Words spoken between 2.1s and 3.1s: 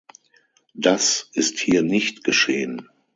geschehen.